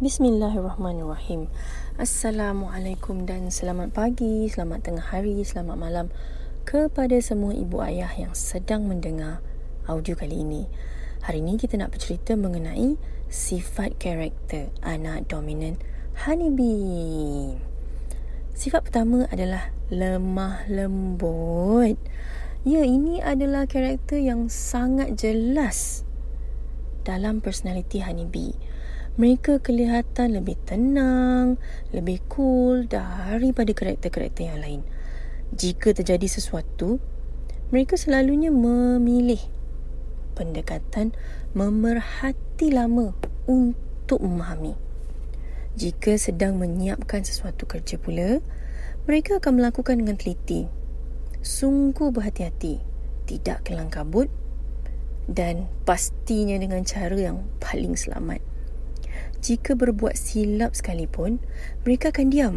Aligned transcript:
Bismillahirrahmanirrahim. 0.00 1.52
Assalamualaikum 2.00 3.28
dan 3.28 3.52
selamat 3.52 3.92
pagi, 3.92 4.48
selamat 4.48 4.80
tengah 4.80 5.04
hari, 5.04 5.44
selamat 5.44 5.76
malam 5.76 6.06
kepada 6.64 7.20
semua 7.20 7.52
ibu 7.52 7.84
ayah 7.84 8.08
yang 8.16 8.32
sedang 8.32 8.88
mendengar 8.88 9.44
audio 9.84 10.16
kali 10.16 10.40
ini. 10.40 10.64
Hari 11.20 11.44
ini 11.44 11.60
kita 11.60 11.76
nak 11.76 11.92
bercerita 11.92 12.32
mengenai 12.32 12.96
sifat 13.28 14.00
karakter 14.00 14.72
anak 14.80 15.28
dominan 15.28 15.76
honeybee. 16.24 17.60
Sifat 18.56 18.88
pertama 18.88 19.28
adalah 19.28 19.68
lemah 19.92 20.64
lembut. 20.72 22.00
Ya, 22.64 22.88
ini 22.88 23.20
adalah 23.20 23.68
karakter 23.68 24.16
yang 24.16 24.48
sangat 24.48 25.20
jelas 25.20 26.08
dalam 27.04 27.44
personality 27.44 28.00
honeybee 28.00 28.56
mereka 29.20 29.60
kelihatan 29.60 30.32
lebih 30.32 30.56
tenang, 30.64 31.60
lebih 31.92 32.24
cool 32.32 32.88
daripada 32.88 33.68
karakter-karakter 33.76 34.48
yang 34.48 34.64
lain. 34.64 34.80
Jika 35.52 35.92
terjadi 35.92 36.24
sesuatu, 36.24 36.96
mereka 37.68 38.00
selalunya 38.00 38.48
memilih 38.48 39.44
pendekatan 40.32 41.12
memerhati 41.52 42.72
lama 42.72 43.12
untuk 43.44 44.24
memahami. 44.24 44.72
Jika 45.76 46.16
sedang 46.16 46.56
menyiapkan 46.56 47.20
sesuatu 47.20 47.68
kerja 47.68 48.00
pula, 48.00 48.40
mereka 49.04 49.36
akan 49.36 49.60
melakukan 49.60 50.00
dengan 50.00 50.16
teliti. 50.16 50.64
Sungguh 51.44 52.08
berhati-hati, 52.08 52.80
tidak 53.28 53.68
kelang 53.68 53.92
kabut 53.92 54.32
dan 55.28 55.68
pastinya 55.84 56.56
dengan 56.56 56.88
cara 56.88 57.20
yang 57.20 57.44
paling 57.60 58.00
selamat 58.00 58.49
jika 59.40 59.72
berbuat 59.72 60.16
silap 60.20 60.76
sekalipun, 60.76 61.40
mereka 61.88 62.12
akan 62.12 62.28
diam. 62.28 62.56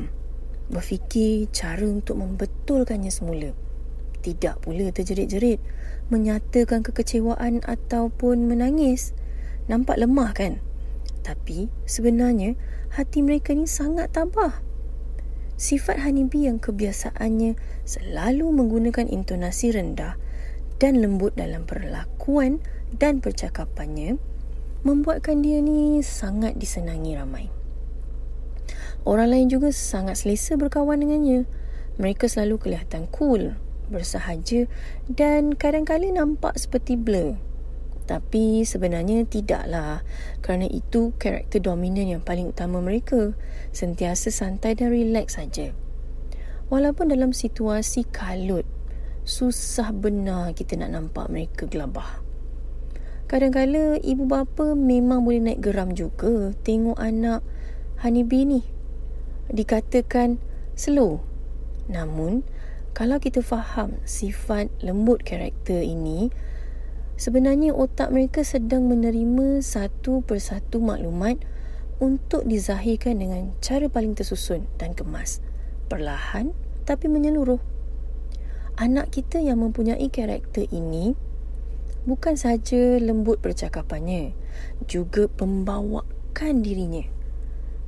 Berfikir 0.67 1.47
cara 1.55 1.83
untuk 1.87 2.19
membetulkannya 2.19 3.07
semula. 3.07 3.55
Tidak 4.23 4.63
pula 4.63 4.91
terjerit-jerit, 4.91 5.59
menyatakan 6.11 6.83
kekecewaan 6.83 7.63
ataupun 7.63 8.47
menangis. 8.47 9.15
Nampak 9.71 9.99
lemah 9.99 10.31
kan? 10.35 10.59
Tapi 11.23 11.71
sebenarnya 11.87 12.59
hati 12.99 13.23
mereka 13.23 13.55
ni 13.55 13.63
sangat 13.63 14.11
tabah. 14.11 14.59
Sifat 15.55 16.03
honeybee 16.03 16.51
yang 16.51 16.59
kebiasaannya 16.59 17.55
selalu 17.87 18.51
menggunakan 18.51 19.07
intonasi 19.07 19.71
rendah 19.71 20.19
dan 20.83 20.99
lembut 20.99 21.31
dalam 21.39 21.63
perlakuan 21.63 22.59
dan 22.99 23.23
percakapannya 23.23 24.19
membuatkan 24.83 25.39
dia 25.39 25.63
ni 25.63 26.03
sangat 26.03 26.59
disenangi 26.59 27.15
ramai. 27.15 27.47
Orang 29.03 29.35
lain 29.35 29.51
juga 29.51 29.71
sangat 29.71 30.23
selesa 30.23 30.55
berkawan 30.55 31.03
dengannya. 31.03 31.43
Mereka 31.99 32.27
selalu 32.31 32.59
kelihatan 32.59 33.07
cool, 33.11 33.55
bersahaja 33.91 34.67
dan 35.11 35.55
kadang-kadang 35.59 36.15
nampak 36.15 36.55
seperti 36.55 36.95
blur. 36.95 37.35
Tapi 38.03 38.67
sebenarnya 38.67 39.23
tidaklah 39.23 40.03
kerana 40.43 40.67
itu 40.67 41.15
karakter 41.15 41.63
dominan 41.63 42.19
yang 42.19 42.23
paling 42.23 42.51
utama 42.51 42.83
mereka. 42.83 43.35
Sentiasa 43.71 44.31
santai 44.31 44.75
dan 44.75 44.91
relax 44.91 45.39
saja. 45.39 45.71
Walaupun 46.71 47.11
dalam 47.11 47.35
situasi 47.35 48.07
kalut, 48.07 48.67
susah 49.23 49.91
benar 49.91 50.55
kita 50.55 50.79
nak 50.79 50.95
nampak 50.95 51.27
mereka 51.27 51.67
gelabah. 51.67 52.22
Kadang-kadang 53.25 54.03
ibu 54.03 54.27
bapa 54.27 54.75
memang 54.75 55.23
boleh 55.23 55.41
naik 55.41 55.63
geram 55.63 55.95
juga 55.95 56.51
tengok 56.67 56.99
anak 56.99 57.41
honeybee 58.03 58.45
ni. 58.45 58.61
Dikatakan 59.49 60.37
slow. 60.75 61.23
Namun, 61.87 62.43
kalau 62.93 63.17
kita 63.17 63.41
faham 63.41 63.97
sifat 64.05 64.69
lembut 64.85 65.25
karakter 65.25 65.81
ini, 65.81 66.29
sebenarnya 67.17 67.73
otak 67.73 68.13
mereka 68.13 68.45
sedang 68.45 68.85
menerima 68.85 69.65
satu 69.65 70.21
persatu 70.21 70.83
maklumat 70.83 71.41
untuk 72.03 72.43
dizahirkan 72.43 73.17
dengan 73.23 73.55
cara 73.63 73.87
paling 73.87 74.13
tersusun 74.13 74.67
dan 74.75 74.91
kemas. 74.93 75.39
Perlahan 75.87 76.51
tapi 76.83 77.07
menyeluruh. 77.07 77.63
Anak 78.75 79.13
kita 79.13 79.39
yang 79.39 79.61
mempunyai 79.61 80.09
karakter 80.09 80.67
ini 80.73 81.15
bukan 82.03 82.35
saja 82.35 82.99
lembut 82.99 83.39
percakapannya, 83.39 84.35
juga 84.87 85.31
pembawakan 85.31 86.63
dirinya. 86.63 87.07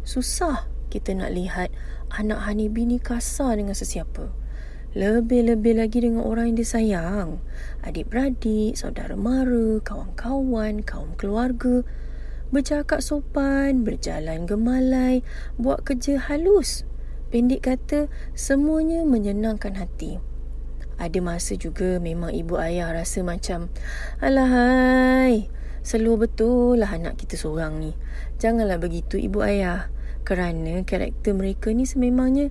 Susah 0.05 0.69
kita 0.93 1.11
nak 1.17 1.33
lihat 1.35 1.69
anak 2.15 2.47
honeybee 2.47 2.87
ni 2.87 2.97
kasar 3.01 3.59
dengan 3.59 3.75
sesiapa. 3.75 4.31
Lebih-lebih 4.95 5.75
lagi 5.75 6.07
dengan 6.07 6.23
orang 6.23 6.55
yang 6.55 6.57
dia 6.63 6.71
sayang. 6.71 7.43
Adik-beradik, 7.83 8.79
saudara 8.79 9.19
mara, 9.19 9.83
kawan-kawan, 9.83 10.87
kaum 10.87 11.11
keluarga. 11.19 11.83
Bercakap 12.47 13.03
sopan, 13.03 13.83
berjalan 13.83 14.47
gemalai, 14.47 15.19
buat 15.59 15.83
kerja 15.83 16.15
halus. 16.31 16.87
Pendek 17.27 17.67
kata, 17.67 18.07
semuanya 18.39 19.03
menyenangkan 19.03 19.75
hati. 19.75 20.23
Ada 20.95 21.19
masa 21.19 21.59
juga 21.59 21.99
memang 21.99 22.31
ibu 22.31 22.55
ayah 22.55 22.91
rasa 22.95 23.19
macam 23.21 23.67
Alahai 24.23 25.51
Selalu 25.85 26.25
betul 26.25 26.81
lah 26.81 26.97
anak 26.97 27.21
kita 27.21 27.37
seorang 27.37 27.77
ni. 27.77 27.93
Janganlah 28.41 28.81
begitu 28.81 29.21
ibu 29.21 29.45
ayah. 29.45 29.93
Kerana 30.25 30.81
karakter 30.81 31.37
mereka 31.37 31.69
ni 31.69 31.85
sememangnya 31.85 32.49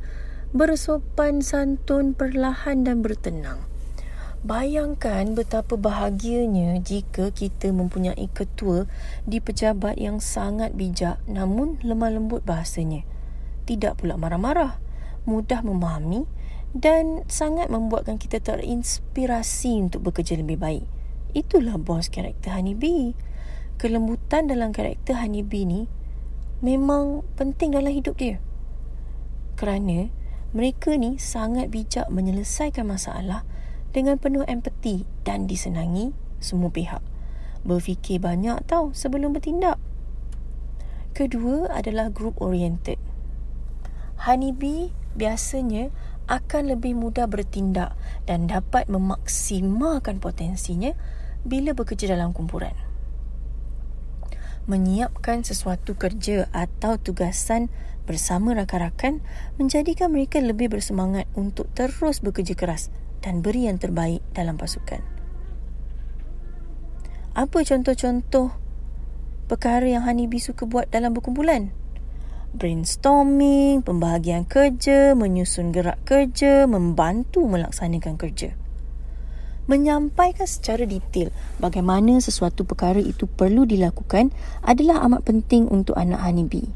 Bersopan 0.55 1.43
santun 1.43 2.15
perlahan 2.15 2.87
dan 2.87 3.03
bertenang. 3.03 3.67
Bayangkan 4.47 5.35
betapa 5.35 5.75
bahagianya 5.75 6.79
jika 6.79 7.35
kita 7.35 7.75
mempunyai 7.75 8.31
ketua 8.31 8.87
di 9.27 9.43
pejabat 9.43 9.99
yang 9.99 10.23
sangat 10.23 10.79
bijak 10.79 11.19
namun 11.27 11.83
lemah 11.83 12.15
lembut 12.15 12.47
bahasanya. 12.47 13.03
Tidak 13.67 13.99
pula 13.99 14.15
marah-marah, 14.15 14.79
mudah 15.27 15.59
memahami 15.67 16.23
dan 16.75 17.23
sangat 17.31 17.71
membuatkan 17.71 18.19
kita 18.19 18.43
terinspirasi 18.43 19.79
untuk 19.79 20.11
bekerja 20.11 20.35
lebih 20.35 20.59
baik. 20.59 20.85
Itulah 21.31 21.79
bos 21.79 22.11
karakter 22.11 22.51
Honeybee. 22.51 23.15
Kelembutan 23.79 24.51
dalam 24.51 24.75
karakter 24.75 25.19
Honeybee 25.19 25.67
ni 25.67 25.81
memang 26.63 27.23
penting 27.39 27.75
dalam 27.75 27.95
hidup 27.95 28.19
dia. 28.19 28.43
Kerana 29.55 30.11
mereka 30.51 30.99
ni 30.99 31.19
sangat 31.19 31.71
bijak 31.71 32.11
menyelesaikan 32.11 32.87
masalah 32.87 33.47
dengan 33.95 34.19
penuh 34.19 34.43
empati 34.47 35.07
dan 35.23 35.47
disenangi 35.47 36.11
semua 36.43 36.75
pihak. 36.75 37.03
Berfikir 37.63 38.19
banyak 38.19 38.67
tau 38.67 38.91
sebelum 38.91 39.31
bertindak. 39.31 39.79
Kedua 41.15 41.71
adalah 41.71 42.11
group 42.11 42.43
oriented. 42.43 42.99
Honeybee 44.27 44.91
biasanya 45.15 45.95
akan 46.27 46.73
lebih 46.73 46.97
mudah 46.97 47.29
bertindak 47.29 47.93
dan 48.25 48.49
dapat 48.49 48.89
memaksimalkan 48.89 50.21
potensinya 50.23 50.97
bila 51.45 51.77
bekerja 51.77 52.17
dalam 52.17 52.33
kumpulan. 52.33 52.73
Menyiapkan 54.65 55.45
sesuatu 55.45 55.93
kerja 55.93 56.49
atau 56.57 56.97
tugasan 56.97 57.69
bersama 58.09 58.57
rakan-rakan 58.57 59.21
menjadikan 59.61 60.09
mereka 60.09 60.41
lebih 60.41 60.73
bersemangat 60.73 61.29
untuk 61.37 61.69
terus 61.77 62.25
bekerja 62.25 62.57
keras 62.57 62.89
dan 63.21 63.45
beri 63.45 63.69
yang 63.69 63.77
terbaik 63.77 64.25
dalam 64.33 64.57
pasukan. 64.57 65.05
Apa 67.37 67.67
contoh-contoh 67.67 68.57
perkara 69.51 69.85
yang 69.85 70.07
Honeybee 70.07 70.41
suka 70.41 70.65
buat 70.65 70.89
dalam 70.89 71.13
berkumpulan? 71.13 71.84
Brainstorming, 72.55 73.83
pembahagian 73.83 74.47
kerja, 74.47 75.13
menyusun 75.19 75.75
gerak 75.75 75.99
kerja, 76.07 76.65
membantu 76.71 77.45
melaksanakan 77.45 78.15
kerja. 78.17 78.55
Menyampaikan 79.65 80.45
secara 80.45 80.85
detail 80.85 81.33
bagaimana 81.57 82.21
sesuatu 82.21 82.69
perkara 82.69 83.01
itu 83.01 83.25
perlu 83.25 83.65
dilakukan 83.65 84.29
adalah 84.61 85.01
amat 85.09 85.25
penting 85.25 85.67
untuk 85.73 85.97
anak 85.97 86.21
honeybee. 86.21 86.69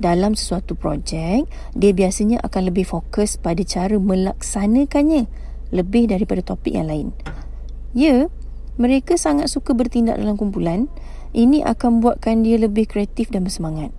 Dalam 0.00 0.32
sesuatu 0.32 0.72
projek, 0.72 1.44
dia 1.76 1.92
biasanya 1.92 2.40
akan 2.40 2.72
lebih 2.72 2.88
fokus 2.88 3.36
pada 3.36 3.60
cara 3.60 4.00
melaksanakannya 4.00 5.28
lebih 5.70 6.08
daripada 6.08 6.40
topik 6.40 6.72
yang 6.72 6.88
lain. 6.88 7.12
Ya, 7.92 8.32
mereka 8.80 9.20
sangat 9.20 9.52
suka 9.52 9.76
bertindak 9.76 10.16
dalam 10.16 10.40
kumpulan. 10.40 10.88
Ini 11.36 11.62
akan 11.68 12.00
buatkan 12.00 12.40
dia 12.40 12.56
lebih 12.56 12.88
kreatif 12.88 13.28
dan 13.28 13.44
bersemangat. 13.44 13.92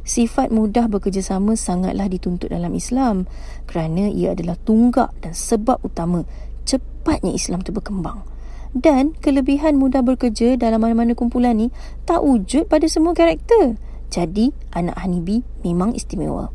Sifat 0.00 0.48
mudah 0.48 0.88
bekerjasama 0.88 1.54
sangatlah 1.54 2.08
dituntut 2.08 2.48
dalam 2.50 2.72
Islam 2.72 3.28
kerana 3.68 4.08
ia 4.08 4.32
adalah 4.32 4.56
tunggak 4.56 5.12
dan 5.20 5.36
sebab 5.36 5.78
utama 5.84 6.24
cepatnya 6.64 7.36
Islam 7.36 7.60
itu 7.60 7.72
berkembang. 7.74 8.24
Dan 8.70 9.18
kelebihan 9.18 9.76
mudah 9.82 10.00
bekerja 10.06 10.54
dalam 10.54 10.80
mana-mana 10.80 11.18
kumpulan 11.18 11.58
ni 11.58 11.74
tak 12.06 12.22
wujud 12.22 12.70
pada 12.70 12.86
semua 12.86 13.18
karakter. 13.18 13.74
Jadi, 14.10 14.54
anak 14.74 14.98
Hanibi 15.02 15.42
memang 15.66 15.94
istimewa. 15.94 16.50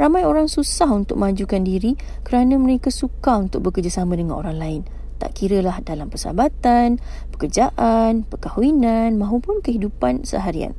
Ramai 0.00 0.24
orang 0.24 0.48
susah 0.48 0.88
untuk 0.88 1.20
majukan 1.20 1.60
diri 1.60 1.92
kerana 2.24 2.56
mereka 2.56 2.88
suka 2.88 3.36
untuk 3.36 3.68
bekerjasama 3.68 4.16
dengan 4.16 4.40
orang 4.40 4.56
lain. 4.56 4.80
Tak 5.20 5.36
kiralah 5.36 5.84
dalam 5.84 6.08
persahabatan, 6.08 6.96
pekerjaan, 7.36 8.24
perkahwinan 8.24 9.20
maupun 9.20 9.60
kehidupan 9.60 10.24
seharian. 10.24 10.72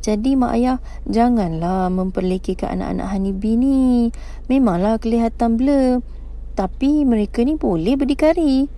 Jadi 0.00 0.32
mak 0.32 0.56
ayah 0.56 0.78
janganlah 1.04 1.92
memperlekehkan 1.92 2.80
anak-anak 2.80 3.08
Hanibi 3.12 3.52
ni. 3.60 4.08
Memanglah 4.48 4.96
kelihatan 4.96 5.60
blur. 5.60 6.00
Tapi 6.56 7.04
mereka 7.04 7.44
ni 7.44 7.60
boleh 7.60 8.00
berdikari. 8.00 8.68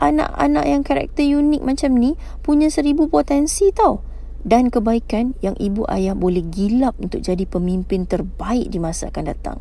Anak-anak 0.00 0.64
yang 0.64 0.82
karakter 0.82 1.28
unik 1.28 1.62
macam 1.62 2.00
ni 2.00 2.16
punya 2.40 2.72
seribu 2.72 3.12
potensi 3.12 3.68
tau 3.76 4.00
dan 4.42 4.74
kebaikan 4.74 5.38
yang 5.38 5.54
ibu 5.58 5.86
ayah 5.86 6.18
boleh 6.18 6.42
gilap 6.50 6.98
untuk 6.98 7.22
jadi 7.22 7.46
pemimpin 7.46 8.08
terbaik 8.10 8.68
di 8.72 8.78
masa 8.82 9.12
akan 9.12 9.24
datang. 9.30 9.58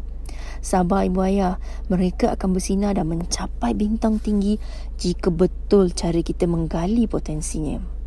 Sabar 0.61 1.09
ibu 1.09 1.25
ayah, 1.25 1.57
mereka 1.89 2.33
akan 2.37 2.53
bersinar 2.53 2.97
dan 2.97 3.09
mencapai 3.09 3.73
bintang 3.73 4.21
tinggi 4.21 4.61
jika 4.97 5.33
betul 5.33 5.89
cara 5.93 6.21
kita 6.21 6.45
menggali 6.45 7.09
potensinya. 7.09 8.00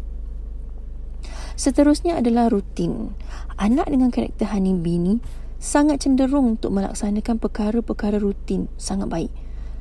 Seterusnya 1.54 2.18
adalah 2.18 2.50
rutin. 2.50 3.14
Anak 3.54 3.86
dengan 3.86 4.10
karakter 4.10 4.50
honeybee 4.50 4.98
ni 4.98 5.14
sangat 5.62 6.02
cenderung 6.02 6.58
untuk 6.58 6.74
melaksanakan 6.74 7.38
perkara-perkara 7.38 8.18
rutin 8.18 8.66
sangat 8.74 9.06
baik. 9.06 9.32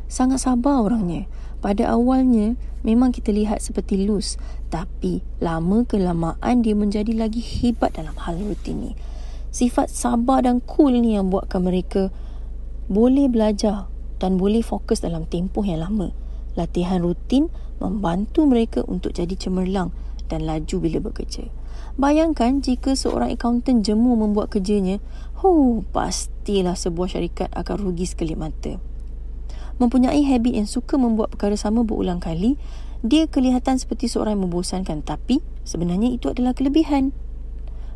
Sangat 0.05 0.45
sabar 0.45 0.85
orangnya. 0.85 1.25
Pada 1.65 1.89
awalnya 1.89 2.53
memang 2.85 3.09
kita 3.09 3.33
lihat 3.33 3.57
seperti 3.65 4.05
loose 4.05 4.37
tapi 4.69 5.25
lama 5.41 5.81
kelamaan 5.89 6.61
dia 6.61 6.77
menjadi 6.77 7.09
lagi 7.17 7.41
hebat 7.41 7.97
dalam 7.97 8.13
hal 8.21 8.37
rutin 8.37 8.77
ni. 8.77 8.91
Sifat 9.49 9.89
sabar 9.89 10.45
dan 10.45 10.61
cool 10.69 10.93
ni 10.93 11.17
yang 11.17 11.33
buatkan 11.33 11.65
mereka 11.65 12.13
boleh 12.85 13.25
belajar 13.33 13.89
dan 14.21 14.37
boleh 14.37 14.61
fokus 14.61 15.01
dalam 15.01 15.25
tempoh 15.25 15.65
yang 15.65 15.81
lama. 15.81 16.13
Latihan 16.53 17.01
rutin 17.01 17.49
membantu 17.81 18.45
mereka 18.45 18.85
untuk 18.85 19.17
jadi 19.17 19.33
cemerlang 19.33 19.89
dan 20.29 20.45
laju 20.45 20.75
bila 20.77 21.01
bekerja. 21.01 21.62
Bayangkan 21.95 22.63
jika 22.63 22.97
seorang 22.97 23.33
akaunten 23.33 23.85
jemu 23.85 24.17
membuat 24.17 24.49
kerjanya, 24.49 24.97
huh, 25.39 25.85
pastilah 25.93 26.77
sebuah 26.77 27.11
syarikat 27.11 27.49
akan 27.53 27.75
rugi 27.89 28.09
sekelip 28.09 28.39
mata 28.39 28.79
mempunyai 29.81 30.21
habit 30.25 30.53
yang 30.53 30.69
suka 30.69 30.99
membuat 30.99 31.33
perkara 31.33 31.57
sama 31.57 31.81
berulang 31.81 32.21
kali, 32.21 32.59
dia 33.03 33.25
kelihatan 33.27 33.75
seperti 33.81 34.07
seorang 34.07 34.37
yang 34.37 34.47
membosankan 34.47 35.01
tapi 35.03 35.41
sebenarnya 35.65 36.13
itu 36.13 36.29
adalah 36.29 36.53
kelebihan. 36.53 37.11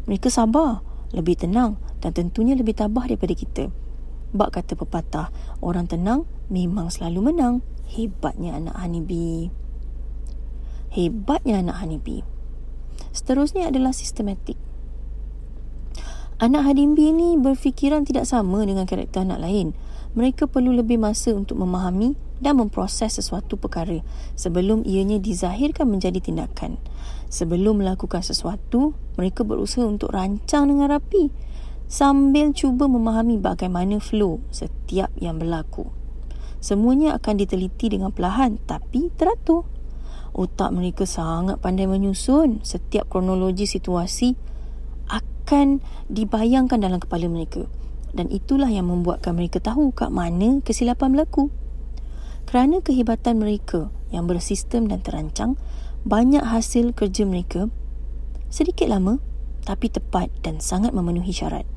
Mereka 0.07 0.31
sabar, 0.31 0.81
lebih 1.15 1.39
tenang 1.39 1.79
dan 2.03 2.12
tentunya 2.15 2.56
lebih 2.56 2.75
tabah 2.75 3.07
daripada 3.07 3.35
kita. 3.35 3.71
Bak 4.35 4.59
kata 4.59 4.75
pepatah, 4.75 5.31
orang 5.63 5.88
tenang 5.88 6.27
memang 6.51 6.91
selalu 6.91 7.31
menang. 7.31 7.63
Hebatnya 7.88 8.59
anak 8.59 8.75
honeybee. 8.75 9.47
Hebatnya 10.91 11.63
anak 11.63 11.79
honeybee. 11.79 12.37
Seterusnya 13.18 13.74
adalah 13.74 13.98
sistematik. 13.98 14.62
Anak 16.38 16.69
honeybee 16.69 17.10
ini 17.10 17.34
berfikiran 17.42 18.06
tidak 18.06 18.30
sama 18.30 18.62
dengan 18.62 18.86
karakter 18.86 19.25
anak 19.25 19.42
lain 19.42 19.74
mereka 20.18 20.50
perlu 20.50 20.74
lebih 20.74 20.98
masa 20.98 21.30
untuk 21.38 21.62
memahami 21.62 22.18
dan 22.42 22.58
memproses 22.58 23.22
sesuatu 23.22 23.54
perkara 23.54 24.02
sebelum 24.34 24.81
ianya 24.81 25.22
dizahirkan 25.22 25.86
menjadi 25.86 26.18
tindakan. 26.18 26.81
Sebelum 27.30 27.86
melakukan 27.86 28.25
sesuatu, 28.25 28.98
mereka 29.14 29.46
berusaha 29.46 29.86
untuk 29.86 30.10
rancang 30.10 30.74
dengan 30.74 30.90
rapi 30.90 31.30
sambil 31.86 32.50
cuba 32.52 32.90
memahami 32.90 33.38
bagaimana 33.38 34.02
flow 34.02 34.42
setiap 34.50 35.13
yang 35.22 35.38
berlaku. 35.38 35.86
Semuanya 36.58 37.13
akan 37.13 37.38
diteliti 37.38 37.94
dengan 37.94 38.10
perlahan 38.10 38.58
tapi 38.66 39.13
teratur. 39.13 39.70
Otak 40.38 40.69
mereka 40.69 41.10
sangat 41.10 41.57
pandai 41.57 41.89
menyusun 41.89 42.62
setiap 42.62 43.10
kronologi 43.10 43.66
situasi 43.66 44.38
akan 45.10 45.81
dibayangkan 46.13 46.78
dalam 46.78 47.01
kepala 47.01 47.25
mereka 47.25 47.66
dan 48.13 48.30
itulah 48.30 48.69
yang 48.69 48.86
membuatkan 48.86 49.34
mereka 49.34 49.57
tahu 49.57 49.89
kat 49.98 50.13
mana 50.13 50.62
kesilapan 50.62 51.18
berlaku. 51.18 51.50
Kerana 52.45 52.86
kehebatan 52.86 53.42
mereka 53.42 53.89
yang 54.13 54.30
bersistem 54.30 54.88
dan 54.88 55.04
terancang, 55.04 55.60
banyak 56.06 56.45
hasil 56.45 56.94
kerja 56.94 57.28
mereka 57.28 57.68
sedikit 58.48 58.88
lama 58.88 59.19
tapi 59.68 59.92
tepat 59.92 60.31
dan 60.45 60.63
sangat 60.63 60.95
memenuhi 60.95 61.34
syarat. 61.36 61.68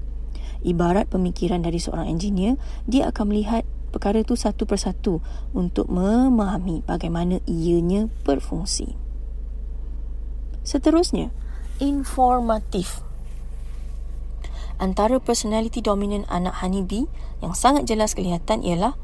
Ibarat 0.61 1.09
pemikiran 1.09 1.65
dari 1.65 1.81
seorang 1.81 2.07
engineer, 2.07 2.61
dia 2.85 3.09
akan 3.09 3.33
melihat 3.33 3.65
perkara 3.91 4.23
itu 4.23 4.39
satu 4.39 4.65
persatu 4.65 5.21
untuk 5.53 5.91
memahami 5.91 6.87
bagaimana 6.87 7.43
ianya 7.45 8.07
berfungsi. 8.25 8.95
Seterusnya, 10.63 11.35
informatif. 11.83 13.03
Antara 14.81 15.21
personality 15.21 15.85
dominant 15.85 16.25
anak 16.33 16.57
honeybee 16.65 17.05
yang 17.45 17.53
sangat 17.53 17.85
jelas 17.85 18.17
kelihatan 18.17 18.65
ialah 18.65 18.97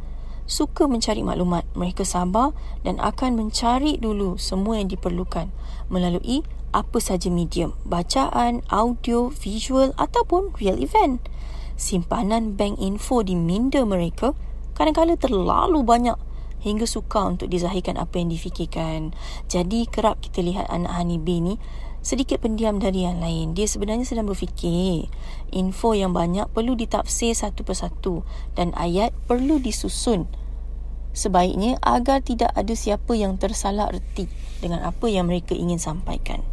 suka 0.49 0.89
mencari 0.89 1.21
maklumat. 1.21 1.69
Mereka 1.77 2.07
sabar 2.07 2.55
dan 2.87 2.97
akan 3.03 3.37
mencari 3.37 4.01
dulu 4.01 4.41
semua 4.41 4.81
yang 4.81 4.89
diperlukan 4.89 5.53
melalui 5.93 6.47
apa 6.73 6.99
saja 7.01 7.29
medium, 7.29 7.77
bacaan, 7.85 8.63
audio, 8.73 9.29
visual 9.29 9.93
ataupun 10.01 10.55
real 10.57 10.81
event. 10.81 11.21
Simpanan 11.77 12.57
bank 12.57 12.81
info 12.81 13.21
di 13.21 13.37
minda 13.37 13.85
mereka 13.85 14.33
kadang-kadang 14.77 15.17
terlalu 15.17 15.81
banyak 15.81 16.21
hingga 16.61 16.85
suka 16.85 17.25
untuk 17.25 17.49
dizahirkan 17.49 17.97
apa 17.97 18.21
yang 18.21 18.29
difikirkan. 18.29 19.17
Jadi 19.49 19.89
kerap 19.89 20.21
kita 20.21 20.45
lihat 20.45 20.69
anak 20.69 20.93
honeybee 20.93 21.41
ni 21.41 21.55
sedikit 22.07 22.39
pendiam 22.45 22.79
dari 22.79 23.03
yang 23.03 23.19
lain. 23.19 23.59
Dia 23.59 23.67
sebenarnya 23.67 24.07
sedang 24.07 24.31
berfikir. 24.31 25.11
Info 25.51 25.91
yang 25.97 26.15
banyak 26.15 26.47
perlu 26.55 26.79
ditafsir 26.79 27.35
satu 27.35 27.67
persatu 27.67 28.23
dan 28.55 28.71
ayat 28.79 29.11
perlu 29.27 29.59
disusun. 29.59 30.31
Sebaiknya 31.17 31.81
agar 31.81 32.21
tidak 32.21 32.53
ada 32.53 32.77
siapa 32.77 33.17
yang 33.17 33.41
tersalah 33.41 33.89
erti 33.89 34.29
dengan 34.61 34.85
apa 34.85 35.09
yang 35.09 35.27
mereka 35.27 35.57
ingin 35.57 35.81
sampaikan. 35.81 36.45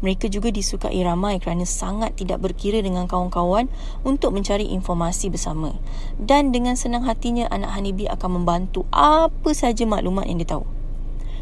Mereka 0.00 0.32
juga 0.32 0.48
disukai 0.48 1.00
ramai 1.04 1.36
kerana 1.40 1.68
sangat 1.68 2.16
tidak 2.16 2.40
berkira 2.40 2.80
dengan 2.80 3.04
kawan-kawan 3.04 3.68
untuk 4.04 4.32
mencari 4.32 4.68
informasi 4.72 5.28
bersama. 5.28 5.76
Dan 6.16 6.52
dengan 6.52 6.76
senang 6.76 7.04
hatinya 7.04 7.48
anak 7.52 7.76
Hanibi 7.76 8.08
akan 8.08 8.40
membantu 8.40 8.88
apa 8.92 9.52
saja 9.52 9.84
maklumat 9.84 10.24
yang 10.24 10.40
dia 10.40 10.56
tahu 10.56 10.80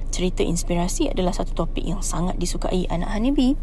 cerita 0.09 0.41
inspirasi 0.43 1.13
adalah 1.13 1.37
satu 1.37 1.55
topik 1.55 1.85
yang 1.85 2.01
sangat 2.01 2.41
disukai 2.41 2.89
anak 2.89 3.13
honeybee. 3.13 3.55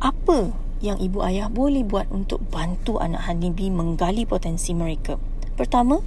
Apa 0.00 0.52
yang 0.84 1.00
ibu 1.00 1.24
ayah 1.24 1.48
boleh 1.48 1.84
buat 1.84 2.10
untuk 2.12 2.44
bantu 2.52 3.00
anak 3.00 3.24
honeybee 3.24 3.72
menggali 3.72 4.28
potensi 4.28 4.76
mereka? 4.76 5.16
Pertama, 5.54 6.02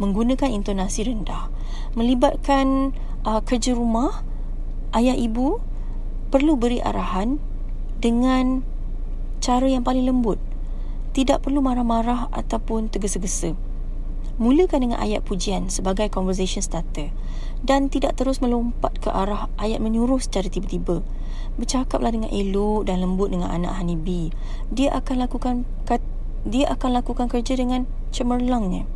menggunakan 0.00 0.50
intonasi 0.50 1.06
rendah. 1.06 1.52
Melibatkan 1.94 2.96
uh, 3.22 3.42
kerja 3.44 3.76
rumah, 3.76 4.24
ayah 4.96 5.14
ibu 5.14 5.60
perlu 6.30 6.54
beri 6.54 6.78
arahan 6.78 7.42
dengan 7.98 8.62
cara 9.42 9.66
yang 9.66 9.82
paling 9.82 10.06
lembut. 10.06 10.38
Tidak 11.10 11.42
perlu 11.42 11.58
marah-marah 11.58 12.30
ataupun 12.30 12.86
tergesa-gesa. 12.86 13.58
Mulakan 14.40 14.88
dengan 14.88 14.98
ayat 15.02 15.20
pujian 15.26 15.68
sebagai 15.68 16.08
conversation 16.08 16.64
starter 16.64 17.12
dan 17.60 17.92
tidak 17.92 18.16
terus 18.16 18.40
melompat 18.40 18.96
ke 19.02 19.12
arah 19.12 19.52
ayat 19.60 19.84
menyuruh 19.84 20.16
secara 20.16 20.48
tiba-tiba. 20.48 21.04
Bercakaplah 21.60 22.14
dengan 22.14 22.30
elok 22.32 22.88
dan 22.88 23.04
lembut 23.04 23.28
dengan 23.34 23.52
anak 23.52 23.76
honeybee. 23.76 24.32
Dia 24.72 24.96
akan 24.96 25.28
lakukan 25.28 25.68
dia 26.40 26.72
akan 26.72 26.90
lakukan 27.04 27.28
kerja 27.28 27.52
dengan 27.52 27.84
cemerlangnya. 28.16 28.88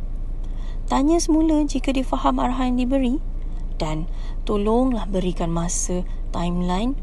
Tanya 0.89 1.21
semula 1.21 1.61
jika 1.61 1.93
dia 1.93 2.01
faham 2.01 2.41
arahan 2.41 2.73
yang 2.73 2.89
diberi 2.89 3.15
dan 3.77 4.09
tolonglah 4.49 5.05
berikan 5.05 5.53
masa, 5.53 6.01
timeline 6.33 6.97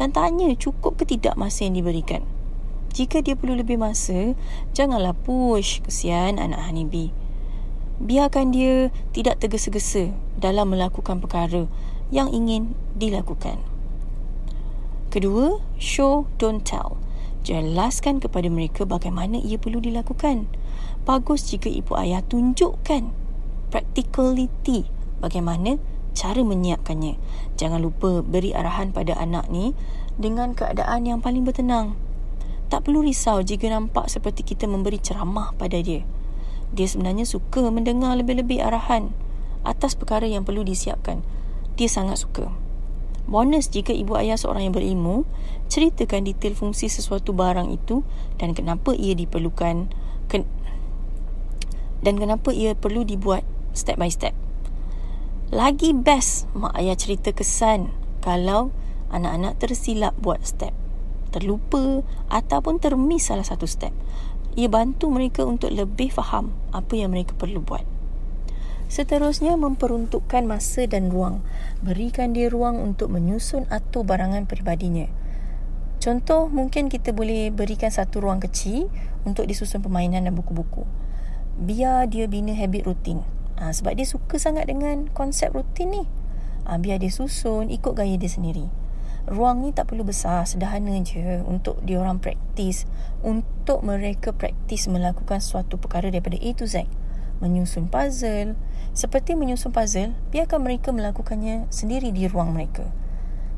dan 0.00 0.16
tanya 0.16 0.48
cukup 0.56 0.96
ke 0.96 1.04
tidak 1.04 1.36
masa 1.36 1.68
yang 1.68 1.76
diberikan. 1.76 2.24
Jika 2.96 3.20
dia 3.20 3.36
perlu 3.36 3.60
lebih 3.60 3.76
masa, 3.76 4.32
janganlah 4.72 5.12
push 5.12 5.84
kesian 5.84 6.40
anak 6.40 6.64
honeybee 6.64 7.12
biarkan 8.00 8.48
dia 8.56 8.88
tidak 9.12 9.44
tergesa-gesa 9.44 10.16
dalam 10.40 10.72
melakukan 10.72 11.20
perkara 11.20 11.68
yang 12.08 12.32
ingin 12.32 12.72
dilakukan. 12.96 13.60
Kedua, 15.12 15.60
show 15.76 16.24
don't 16.40 16.64
tell. 16.64 16.96
Jelaskan 17.44 18.18
kepada 18.24 18.48
mereka 18.48 18.88
bagaimana 18.88 19.36
ia 19.36 19.60
perlu 19.60 19.84
dilakukan. 19.84 20.48
Bagus 21.04 21.52
jika 21.52 21.68
ibu 21.68 21.92
ayah 21.96 22.24
tunjukkan 22.24 23.12
practicality 23.70 24.88
bagaimana 25.20 25.76
cara 26.12 26.40
menyiapkannya. 26.42 27.16
Jangan 27.56 27.80
lupa 27.80 28.24
beri 28.24 28.52
arahan 28.56 28.94
pada 28.94 29.16
anak 29.16 29.48
ni 29.48 29.72
dengan 30.20 30.52
keadaan 30.52 31.06
yang 31.08 31.18
paling 31.24 31.46
bertenang. 31.46 31.96
Tak 32.70 32.86
perlu 32.86 33.02
risau 33.02 33.42
jika 33.42 33.66
nampak 33.66 34.06
seperti 34.06 34.46
kita 34.46 34.70
memberi 34.70 35.02
ceramah 35.02 35.50
pada 35.58 35.80
dia. 35.82 36.06
Dia 36.70 36.86
sebenarnya 36.86 37.26
suka 37.26 37.66
mendengar 37.70 38.14
lebih-lebih 38.14 38.62
arahan 38.62 39.10
atas 39.66 39.98
perkara 39.98 40.24
yang 40.30 40.46
perlu 40.46 40.62
disiapkan. 40.62 41.26
Dia 41.74 41.90
sangat 41.90 42.22
suka. 42.22 42.52
Bonus 43.30 43.70
jika 43.70 43.94
ibu 43.94 44.18
ayah 44.18 44.38
seorang 44.38 44.70
yang 44.70 44.74
berilmu, 44.74 45.22
ceritakan 45.70 46.26
detail 46.26 46.54
fungsi 46.54 46.90
sesuatu 46.90 47.30
barang 47.30 47.70
itu 47.70 48.02
dan 48.38 48.54
kenapa 48.58 48.94
ia 48.94 49.14
diperlukan 49.14 49.90
ken- 50.26 50.50
dan 52.00 52.16
kenapa 52.16 52.50
ia 52.50 52.72
perlu 52.74 53.04
dibuat 53.04 53.44
step 53.76 54.00
by 54.00 54.10
step. 54.10 54.34
Lagi 55.50 55.90
best 55.90 56.46
mak 56.54 56.78
ayah 56.78 56.94
cerita 56.94 57.34
kesan 57.34 57.90
kalau 58.22 58.70
anak-anak 59.10 59.58
tersilap 59.58 60.14
buat 60.22 60.38
step, 60.46 60.70
terlupa 61.34 62.06
ataupun 62.30 62.78
termis 62.78 63.26
salah 63.26 63.42
satu 63.42 63.66
step. 63.66 63.90
Ia 64.54 64.70
bantu 64.70 65.10
mereka 65.10 65.42
untuk 65.42 65.74
lebih 65.74 66.14
faham 66.14 66.54
apa 66.70 66.94
yang 66.94 67.10
mereka 67.10 67.34
perlu 67.34 67.66
buat. 67.66 67.82
Seterusnya 68.86 69.58
memperuntukkan 69.58 70.46
masa 70.46 70.86
dan 70.86 71.10
ruang. 71.10 71.42
Berikan 71.82 72.30
dia 72.30 72.46
ruang 72.46 72.78
untuk 72.78 73.10
menyusun 73.10 73.66
atau 73.74 74.06
barangan 74.06 74.46
peribadinya. 74.46 75.10
Contoh, 75.98 76.46
mungkin 76.46 76.86
kita 76.86 77.10
boleh 77.10 77.50
berikan 77.50 77.90
satu 77.90 78.22
ruang 78.22 78.38
kecil 78.38 78.86
untuk 79.26 79.50
disusun 79.50 79.82
permainan 79.82 80.30
dan 80.30 80.34
buku-buku. 80.38 80.86
Biar 81.58 82.06
dia 82.06 82.30
bina 82.30 82.54
habit 82.54 82.86
rutin. 82.86 83.39
Ha, 83.60 83.76
sebab 83.76 83.92
dia 83.92 84.08
suka 84.08 84.40
sangat 84.40 84.72
dengan 84.72 85.12
konsep 85.12 85.52
rutin 85.52 85.92
ni. 85.92 86.04
Ha, 86.64 86.80
biar 86.80 86.96
dia 86.96 87.12
susun, 87.12 87.68
ikut 87.68 87.92
gaya 87.92 88.16
dia 88.16 88.32
sendiri. 88.32 88.72
Ruang 89.28 89.60
ni 89.60 89.70
tak 89.76 89.92
perlu 89.92 90.02
besar, 90.02 90.48
sederhana 90.48 90.96
je 91.04 91.44
untuk 91.44 91.76
dia 91.84 92.00
orang 92.00 92.24
praktis. 92.24 92.88
Untuk 93.20 93.84
mereka 93.84 94.32
praktis 94.32 94.88
melakukan 94.88 95.44
suatu 95.44 95.76
perkara 95.76 96.08
daripada 96.08 96.40
A 96.40 96.50
to 96.56 96.64
Z. 96.64 96.88
Menyusun 97.44 97.92
puzzle, 97.92 98.56
seperti 98.96 99.36
menyusun 99.36 99.76
puzzle, 99.76 100.16
biarkan 100.32 100.64
mereka 100.64 100.88
melakukannya 100.92 101.68
sendiri 101.68 102.16
di 102.16 102.28
ruang 102.32 102.56
mereka. 102.56 102.88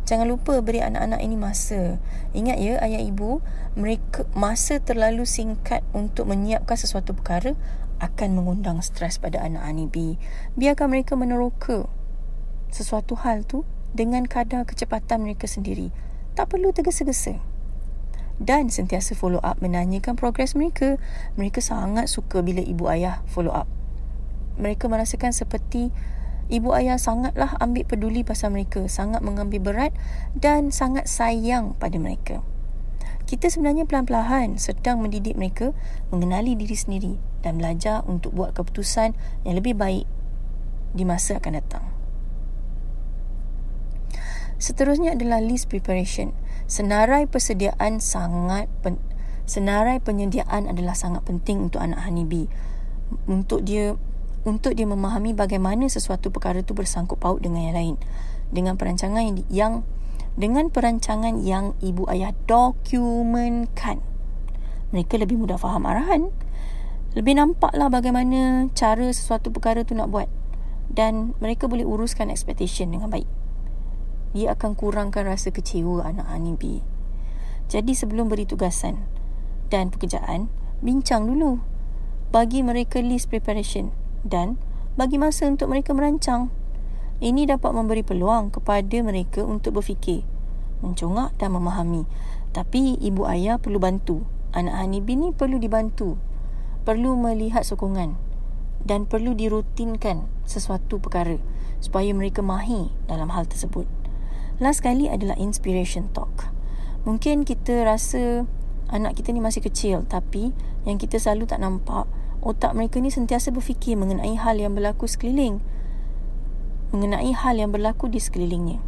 Jangan 0.02 0.26
lupa 0.26 0.58
beri 0.58 0.82
anak-anak 0.82 1.22
ini 1.22 1.38
masa. 1.38 2.02
Ingat 2.34 2.58
ya 2.58 2.82
ayah 2.82 2.98
ibu, 2.98 3.38
mereka 3.78 4.26
masa 4.34 4.82
terlalu 4.82 5.22
singkat 5.22 5.86
untuk 5.94 6.26
menyiapkan 6.26 6.74
sesuatu 6.74 7.14
perkara 7.14 7.54
akan 8.02 8.34
mengundang 8.34 8.82
stres 8.82 9.22
pada 9.22 9.38
anak 9.38 9.62
anibi. 9.62 10.18
Biarkan 10.58 10.90
mereka 10.90 11.14
meneroka 11.14 11.86
sesuatu 12.74 13.14
hal 13.22 13.46
tu 13.46 13.62
dengan 13.94 14.26
kadar 14.26 14.66
kecepatan 14.66 15.22
mereka 15.22 15.46
sendiri. 15.46 15.94
Tak 16.34 16.50
perlu 16.50 16.74
tergesa-gesa. 16.74 17.38
Dan 18.42 18.74
sentiasa 18.74 19.14
follow 19.14 19.38
up 19.46 19.62
menanyakan 19.62 20.18
progres 20.18 20.58
mereka. 20.58 20.98
Mereka 21.38 21.62
sangat 21.62 22.10
suka 22.10 22.42
bila 22.42 22.58
ibu 22.58 22.90
ayah 22.90 23.22
follow 23.30 23.54
up 23.54 23.70
mereka 24.60 24.88
merasakan 24.88 25.32
seperti 25.32 25.88
ibu 26.52 26.76
ayah 26.76 27.00
sangatlah 27.00 27.56
ambil 27.62 27.88
peduli 27.88 28.26
pasal 28.26 28.52
mereka, 28.52 28.84
sangat 28.88 29.24
mengambil 29.24 29.60
berat 29.62 29.92
dan 30.36 30.68
sangat 30.74 31.08
sayang 31.08 31.72
pada 31.80 31.96
mereka. 31.96 32.44
Kita 33.32 33.48
sebenarnya 33.48 33.88
pelan-pelan 33.88 34.60
sedang 34.60 35.00
mendidik 35.00 35.40
mereka 35.40 35.72
mengenali 36.12 36.52
diri 36.52 36.76
sendiri 36.76 37.16
dan 37.40 37.56
belajar 37.56 38.04
untuk 38.04 38.36
buat 38.36 38.52
keputusan 38.52 39.16
yang 39.48 39.54
lebih 39.56 39.72
baik 39.72 40.04
di 40.92 41.08
masa 41.08 41.40
akan 41.40 41.56
datang. 41.56 41.80
Seterusnya 44.60 45.16
adalah 45.16 45.40
list 45.40 45.72
preparation. 45.72 46.36
Senarai 46.68 47.24
persediaan 47.24 48.04
sangat 48.04 48.68
pen- 48.84 49.00
senarai 49.48 49.96
penyediaan 50.04 50.68
adalah 50.68 50.92
sangat 50.92 51.24
penting 51.24 51.72
untuk 51.72 51.80
anak 51.80 52.04
Hanibi 52.04 52.52
untuk 53.24 53.64
dia 53.64 53.96
untuk 54.44 54.76
dia 54.76 54.84
memahami 54.84 55.32
bagaimana 55.32 55.88
sesuatu 55.88 56.28
perkara 56.28 56.60
itu 56.60 56.76
bersangkut 56.76 57.16
paut 57.16 57.40
dengan 57.40 57.64
yang 57.64 57.76
lain 57.80 57.96
dengan 58.52 58.76
perancangan 58.76 59.40
yang 59.48 59.88
dengan 60.34 60.72
perancangan 60.72 61.40
yang 61.44 61.76
ibu 61.84 62.08
ayah 62.08 62.32
dokumenkan. 62.48 64.00
Mereka 64.92 65.16
lebih 65.20 65.40
mudah 65.40 65.56
faham 65.56 65.88
arahan. 65.88 66.32
Lebih 67.12 67.36
nampaklah 67.36 67.92
bagaimana 67.92 68.72
cara 68.72 69.12
sesuatu 69.12 69.52
perkara 69.52 69.84
tu 69.84 69.92
nak 69.92 70.08
buat. 70.08 70.28
Dan 70.92 71.36
mereka 71.40 71.68
boleh 71.68 71.84
uruskan 71.84 72.28
expectation 72.28 72.92
dengan 72.92 73.08
baik. 73.08 73.28
Dia 74.32 74.56
akan 74.56 74.76
kurangkan 74.76 75.28
rasa 75.28 75.52
kecewa 75.52 76.08
anak 76.08 76.28
Hanibi 76.28 76.92
jadi 77.72 77.96
sebelum 77.96 78.28
beri 78.28 78.44
tugasan 78.44 79.08
dan 79.72 79.88
pekerjaan 79.88 80.52
bincang 80.84 81.24
dulu. 81.24 81.64
Bagi 82.28 82.60
mereka 82.60 83.00
list 83.00 83.32
preparation 83.32 83.96
dan 84.20 84.60
bagi 84.96 85.16
masa 85.16 85.48
untuk 85.48 85.72
mereka 85.72 85.96
merancang. 85.96 86.52
Ini 87.22 87.46
dapat 87.46 87.70
memberi 87.70 88.02
peluang 88.02 88.50
kepada 88.50 88.98
mereka 88.98 89.46
untuk 89.46 89.78
berfikir, 89.78 90.26
mencongak 90.82 91.30
dan 91.38 91.54
memahami. 91.54 92.02
Tapi 92.50 92.98
ibu 92.98 93.22
ayah 93.30 93.62
perlu 93.62 93.78
bantu. 93.78 94.26
Anak 94.50 94.82
Hanibi 94.82 95.14
ni 95.14 95.28
perlu 95.30 95.62
dibantu. 95.62 96.18
Perlu 96.82 97.14
melihat 97.14 97.62
sokongan 97.62 98.18
dan 98.82 99.06
perlu 99.06 99.38
dirutinkan 99.38 100.26
sesuatu 100.42 100.98
perkara 100.98 101.38
supaya 101.78 102.10
mereka 102.10 102.42
mahir 102.42 102.90
dalam 103.06 103.30
hal 103.30 103.46
tersebut. 103.46 103.86
Last 104.58 104.82
kali 104.82 105.06
adalah 105.06 105.38
inspiration 105.38 106.10
talk. 106.10 106.50
Mungkin 107.06 107.46
kita 107.46 107.86
rasa 107.86 108.50
anak 108.90 109.22
kita 109.22 109.30
ni 109.30 109.38
masih 109.38 109.62
kecil 109.62 110.02
tapi 110.10 110.50
yang 110.82 110.98
kita 110.98 111.22
selalu 111.22 111.46
tak 111.46 111.62
nampak 111.62 112.10
otak 112.42 112.74
mereka 112.74 112.98
ni 112.98 113.14
sentiasa 113.14 113.54
berfikir 113.54 113.94
mengenai 113.94 114.34
hal 114.34 114.58
yang 114.58 114.74
berlaku 114.74 115.06
sekeliling 115.06 115.62
mengenai 116.92 117.32
hal 117.32 117.56
yang 117.56 117.72
berlaku 117.72 118.06
di 118.06 118.20
sekelilingnya. 118.20 118.78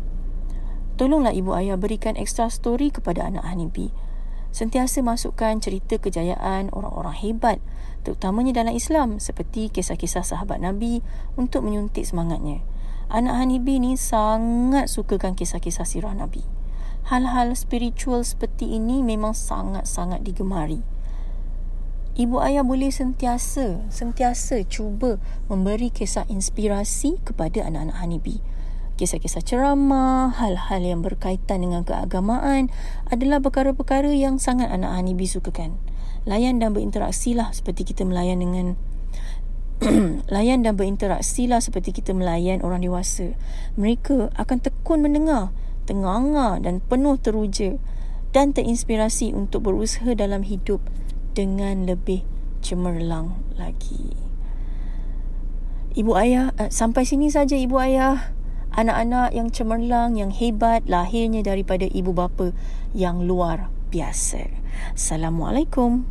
Tolonglah 0.95 1.35
ibu 1.35 1.51
ayah 1.59 1.75
berikan 1.75 2.15
extra 2.15 2.47
story 2.47 2.95
kepada 2.95 3.27
anak 3.27 3.43
Hanibi 3.43 3.91
sentiasa 4.55 5.03
masukkan 5.03 5.59
cerita 5.59 5.99
kejayaan 5.99 6.71
orang-orang 6.71 7.19
hebat 7.19 7.59
terutamanya 8.07 8.63
dalam 8.63 8.79
Islam 8.79 9.19
seperti 9.19 9.67
kisah-kisah 9.75 10.23
sahabat 10.23 10.63
Nabi 10.63 11.03
untuk 11.35 11.67
menyuntik 11.67 12.07
semangatnya. 12.07 12.63
Anak 13.11 13.43
Hanibi 13.43 13.83
ni 13.83 13.99
sangat 13.99 14.87
sukakan 14.87 15.35
kisah-kisah 15.35 15.83
sirah 15.83 16.15
Nabi. 16.15 16.47
Hal-hal 17.11 17.59
spiritual 17.59 18.23
seperti 18.23 18.79
ini 18.79 19.03
memang 19.03 19.35
sangat-sangat 19.35 20.23
digemari 20.23 20.94
ibu 22.15 22.39
ayah 22.39 22.63
boleh 22.63 22.95
sentiasa 22.95 23.83
sentiasa 23.91 24.63
cuba 24.71 25.19
memberi 25.51 25.91
kisah 25.91 26.23
inspirasi 26.31 27.19
kepada 27.27 27.67
anak-anak 27.67 27.99
Hanibi. 27.99 28.39
Kisah-kisah 28.95 29.43
ceramah, 29.43 30.31
hal-hal 30.39 30.79
yang 30.79 31.03
berkaitan 31.03 31.67
dengan 31.67 31.83
keagamaan 31.83 32.71
adalah 33.11 33.43
perkara-perkara 33.43 34.15
yang 34.15 34.39
sangat 34.39 34.71
anak 34.71 34.95
Hanibi 34.95 35.27
sukakan. 35.27 35.75
Layan 36.23 36.63
dan 36.63 36.71
berinteraksi 36.71 37.35
lah 37.35 37.51
seperti 37.51 37.83
kita 37.91 38.07
melayan 38.07 38.39
dengan 38.39 38.79
layan 40.35 40.63
dan 40.63 40.79
berinteraksi 40.79 41.51
lah 41.51 41.59
seperti 41.59 41.91
kita 41.91 42.15
melayan 42.15 42.63
orang 42.63 42.87
dewasa. 42.87 43.35
Mereka 43.75 44.31
akan 44.39 44.59
tekun 44.63 45.03
mendengar, 45.03 45.51
tenganga 45.91 46.63
dan 46.63 46.79
penuh 46.79 47.19
teruja 47.19 47.75
dan 48.31 48.55
terinspirasi 48.55 49.35
untuk 49.35 49.67
berusaha 49.67 50.15
dalam 50.15 50.47
hidup 50.47 50.79
dengan 51.35 51.85
lebih 51.85 52.23
cemerlang 52.63 53.37
lagi. 53.59 54.15
Ibu 55.95 56.11
ayah, 56.19 56.51
uh, 56.59 56.71
sampai 56.71 57.07
sini 57.07 57.31
saja 57.31 57.55
ibu 57.55 57.79
ayah. 57.79 58.35
Anak-anak 58.75 59.31
yang 59.31 59.55
cemerlang, 59.55 60.19
yang 60.19 60.35
hebat 60.35 60.83
lahirnya 60.91 61.47
daripada 61.47 61.87
ibu 61.87 62.11
bapa 62.11 62.51
yang 62.91 63.23
luar 63.23 63.71
biasa. 63.95 64.51
Assalamualaikum. 64.99 66.03